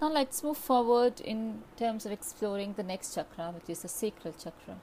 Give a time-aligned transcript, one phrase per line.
[0.00, 4.32] Now let's move forward in terms of exploring the next chakra, which is the sacral
[4.32, 4.76] chakra.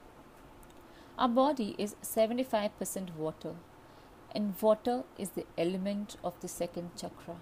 [1.16, 3.54] Our body is 75% water,
[4.34, 7.36] and water is the element of the second chakra.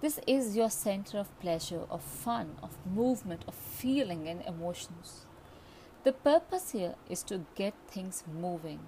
[0.00, 5.26] This is your center of pleasure, of fun, of movement, of feeling, and emotions.
[6.02, 8.80] The purpose here is to get things moving,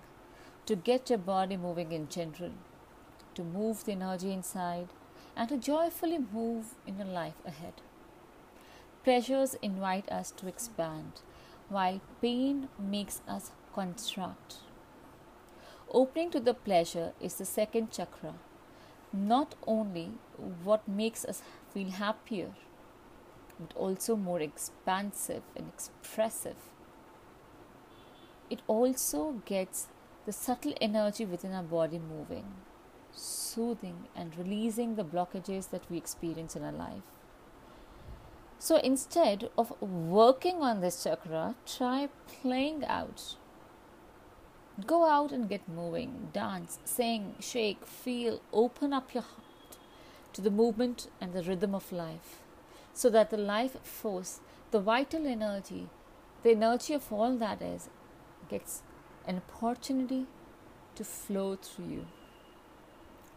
[0.67, 2.51] to get your body moving in general,
[3.37, 4.89] to move the energy inside,
[5.37, 7.75] and to joyfully move in your life ahead.
[9.03, 11.21] Pleasures invite us to expand,
[11.69, 14.57] while pain makes us contract.
[15.91, 18.35] Opening to the pleasure is the second chakra,
[19.13, 20.13] not only
[20.63, 22.51] what makes us feel happier,
[23.59, 26.57] but also more expansive and expressive.
[28.51, 29.89] It also gets
[30.27, 32.45] the subtle energy within our body moving
[33.55, 37.09] soothing and releasing the blockages that we experience in our life.
[38.59, 42.09] So instead of working on this chakra, try
[42.41, 43.37] playing out.
[44.87, 49.79] Go out and get moving, dance, sing, shake, feel, open up your heart
[50.33, 52.41] to the movement and the rhythm of life
[52.93, 55.89] so that the life force, the vital energy,
[56.43, 57.89] the energy of all that is,
[58.49, 58.83] gets
[59.27, 60.27] an opportunity
[60.95, 62.07] to flow through you.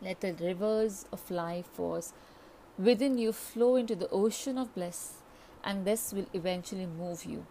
[0.01, 2.13] Let the rivers of life force
[2.77, 5.23] within you flow into the ocean of bliss,
[5.63, 7.45] and this will eventually move you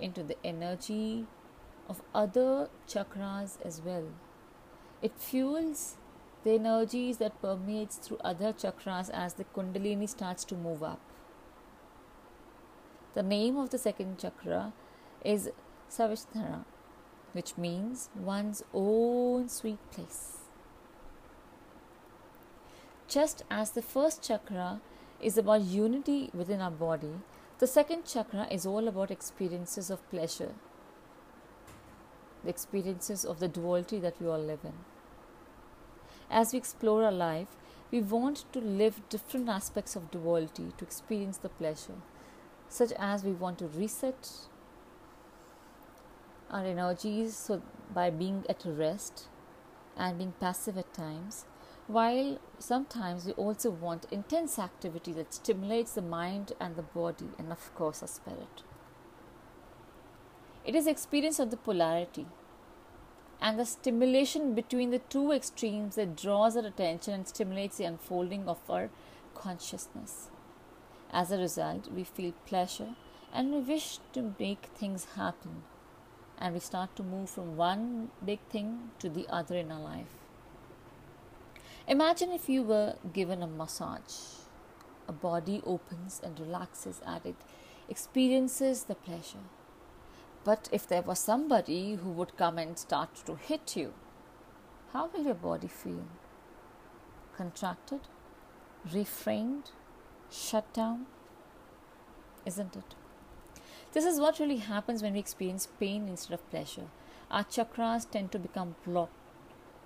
[0.00, 1.26] into the energy
[1.88, 4.06] of other chakras as well.
[5.02, 5.96] It fuels
[6.44, 11.00] the energies that permeates through other chakras as the kundalini starts to move up.
[13.14, 14.72] The name of the second chakra
[15.22, 15.50] is
[15.90, 16.64] Svadhisthana,
[17.32, 20.41] which means one's own sweet place.
[23.12, 24.80] Just as the first chakra
[25.20, 27.16] is about unity within our body,
[27.58, 30.54] the second chakra is all about experiences of pleasure,
[32.42, 34.72] the experiences of the duality that we all live in.
[36.30, 37.48] As we explore our life,
[37.90, 42.00] we want to live different aspects of duality to experience the pleasure,
[42.70, 44.30] such as we want to reset
[46.50, 47.60] our energies so
[47.94, 49.28] by being at rest
[49.98, 51.44] and being passive at times
[51.86, 57.50] while sometimes we also want intense activity that stimulates the mind and the body, and
[57.50, 58.62] of course, our spirit.
[60.64, 62.26] It is experience of the polarity
[63.40, 68.48] and the stimulation between the two extremes that draws our attention and stimulates the unfolding
[68.48, 68.88] of our
[69.34, 70.28] consciousness.
[71.12, 72.94] As a result, we feel pleasure
[73.32, 75.62] and we wish to make things happen,
[76.38, 80.21] and we start to move from one big thing to the other in our life.
[81.88, 84.38] Imagine if you were given a massage.
[85.08, 87.34] A body opens and relaxes at it,
[87.88, 89.46] experiences the pleasure.
[90.44, 93.94] But if there was somebody who would come and start to hit you,
[94.92, 96.04] how will your body feel?
[97.36, 98.00] Contracted?
[98.92, 99.70] Refrained?
[100.30, 101.06] Shut down?
[102.46, 102.94] Isn't it?
[103.92, 106.88] This is what really happens when we experience pain instead of pleasure.
[107.30, 109.21] Our chakras tend to become blocked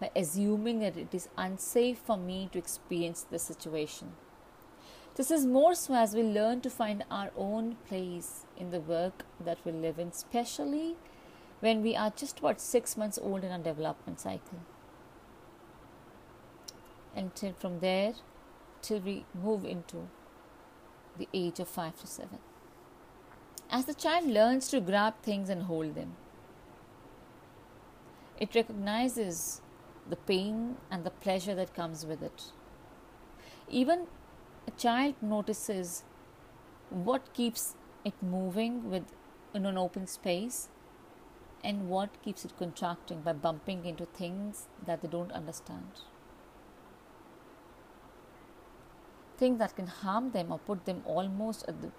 [0.01, 4.13] by assuming that it is unsafe for me to experience the situation.
[5.15, 9.25] This is more so as we learn to find our own place in the work
[9.43, 10.97] that we live in, especially
[11.61, 14.61] when we are just about six months old in our development cycle.
[17.15, 18.13] Until from there,
[18.83, 20.09] till we move into
[21.19, 22.39] the age of five to seven.
[23.71, 26.17] As the child learns to grab things and hold them,
[28.39, 29.63] it recognizes
[30.09, 32.53] the pain and the pleasure that comes with it.
[33.69, 34.07] Even
[34.67, 36.05] a child notices
[36.91, 37.75] what keeps
[38.05, 39.05] it moving with
[39.55, 40.69] in an open space
[41.65, 46.03] and what keeps it contracting by bumping into things that they don't understand.
[49.39, 51.91] Things that can harm them or put them almost at the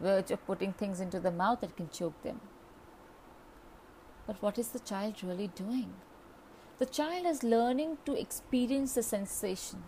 [0.00, 2.40] verge of putting things into the mouth that can choke them.
[4.26, 5.94] But what is the child really doing?
[6.82, 9.84] The child is learning to experience the sensation.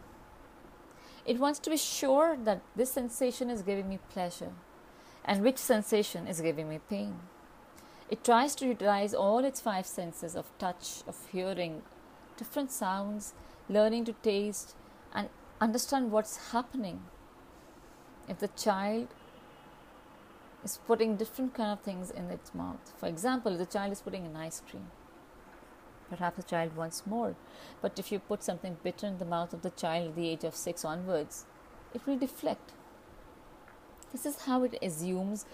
[1.26, 4.52] It wants to be sure that this sensation is giving me pleasure
[5.24, 7.18] and which sensation is giving me pain.
[8.08, 11.82] It tries to utilize all its five senses of touch, of hearing,
[12.36, 13.34] different sounds,
[13.68, 14.76] learning to taste
[15.12, 15.30] and
[15.60, 17.02] understand what's happening.
[18.28, 19.08] If the child
[20.62, 24.26] is putting different kind of things in its mouth, for example, the child is putting
[24.26, 24.92] an ice cream
[26.10, 27.34] Perhaps the child wants more.
[27.80, 30.44] But if you put something bitter in the mouth of the child at the age
[30.44, 31.46] of six onwards,
[31.94, 32.72] it will deflect.
[34.12, 35.44] This is how it assumes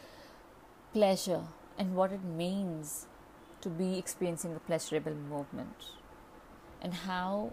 [0.93, 1.45] pleasure
[1.79, 3.07] and what it means
[3.61, 5.87] to be experiencing a pleasurable movement
[6.83, 7.53] and how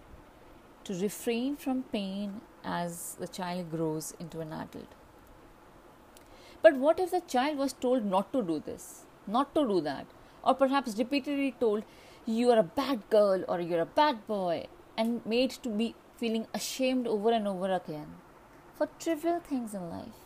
[0.84, 4.94] to refrain from pain as the child grows into an adult.
[6.62, 10.06] But what if the child was told not to do this, not to do that,
[10.42, 11.84] or perhaps repeatedly told,
[12.32, 14.66] you are a bad girl or you're a bad boy,
[14.96, 18.16] and made to be feeling ashamed over and over again
[18.74, 20.20] for trivial things in life?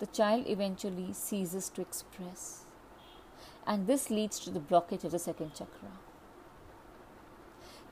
[0.00, 2.64] The child eventually ceases to express,
[3.66, 5.90] and this leads to the blockage of the second chakra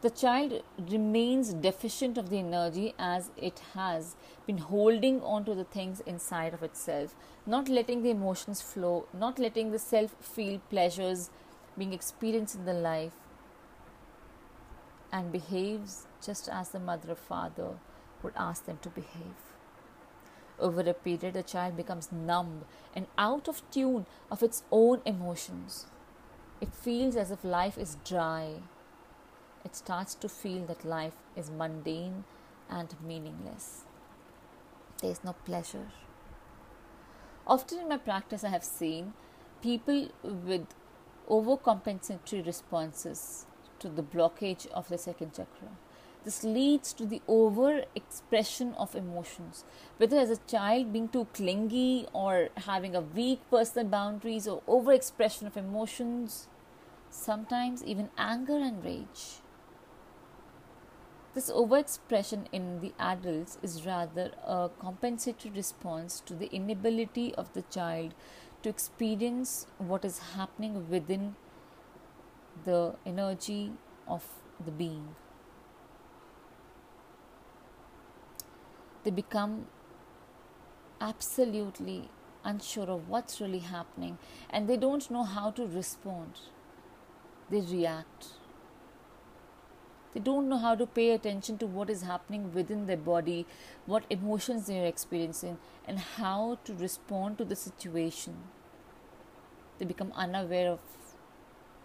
[0.01, 4.15] the child remains deficient of the energy as it has
[4.47, 7.17] been holding on to the things inside of itself,
[7.47, 11.31] not letting the emotions flow, not letting the self feel pleasures
[11.79, 13.15] being experienced in the life,
[15.13, 17.79] and behaves just as the mother or father
[18.23, 19.41] would ask them to behave.
[20.59, 22.65] Over a period, the child becomes numb
[22.95, 25.87] and out of tune of its own emotions.
[26.61, 28.57] It feels as if life is dry
[29.65, 32.25] it starts to feel that life is mundane
[32.71, 33.85] and meaningless.
[35.03, 35.89] There is no pleasure.
[37.47, 39.15] Often in my practice, I have seen
[39.63, 40.67] people with
[41.29, 43.47] overcompensatory responses
[43.79, 45.69] to the blockage of the second chakra.
[46.25, 49.65] This leads to the over expression of emotions,
[49.97, 54.93] whether as a child being too clingy or having a weak personal boundaries or over
[54.93, 56.49] expression of emotions,
[57.09, 59.41] sometimes even anger and rage.
[61.35, 67.63] This overexpression in the adults is rather a compensatory response to the inability of the
[67.63, 68.13] child
[68.63, 71.37] to experience what is happening within
[72.65, 73.73] the energy
[74.07, 74.25] of
[74.65, 75.15] the being.
[79.05, 79.67] They become
[81.01, 82.11] absolutely
[82.45, 84.19] unsure of what's really happening
[84.51, 86.41] and they don't know how to respond.
[87.51, 88.38] They react
[90.15, 93.47] they don't know how to pay attention to what is happening within their body,
[93.87, 98.37] what emotions they are experiencing, and how to respond to the situation.
[99.79, 100.81] They become unaware of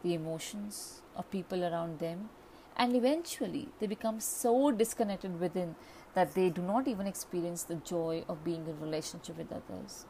[0.03, 2.29] the emotions of people around them,
[2.75, 5.75] and eventually they become so disconnected within
[6.13, 10.05] that they do not even experience the joy of being in relationship with others.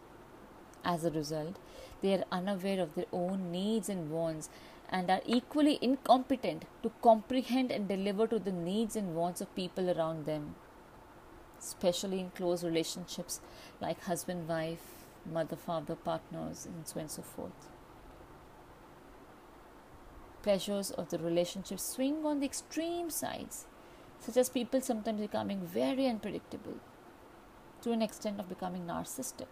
[0.85, 1.57] As a result,
[2.01, 4.49] they are unaware of their own needs and wants
[4.93, 9.89] and are equally incompetent to comprehend and deliver to the needs and wants of people
[9.89, 10.53] around them,
[11.59, 13.41] especially in close relationships
[13.81, 14.85] like husband, wife,
[15.25, 17.69] mother, father, partners, and so on and so forth.
[20.43, 23.65] Pleasures of the relationship swing on the extreme sides,
[24.19, 26.77] such as people sometimes becoming very unpredictable
[27.81, 29.47] to an extent of becoming narcissistic.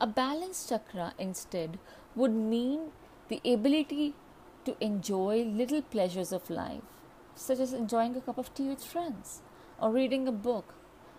[0.00, 1.80] A balanced chakra instead
[2.14, 2.92] would mean
[3.28, 4.14] the ability
[4.64, 6.82] to enjoy little pleasures of life,
[7.34, 9.42] such as enjoying a cup of tea with friends,
[9.80, 10.74] or reading a book,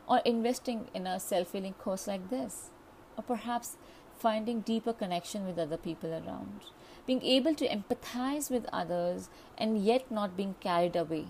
[0.07, 2.69] or investing in a self healing course like this,
[3.17, 3.77] or perhaps
[4.17, 6.65] finding deeper connection with other people around,
[7.05, 11.27] being able to empathize with others and yet not being carried away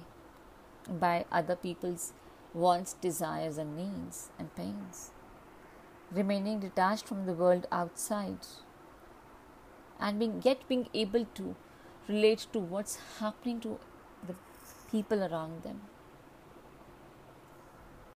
[0.89, 2.13] by other people's
[2.53, 5.11] wants, desires, and needs and pains,
[6.11, 8.47] remaining detached from the world outside
[9.99, 11.55] and being yet being able to
[12.07, 13.77] relate to what's happening to
[14.27, 14.35] the
[14.91, 15.81] people around them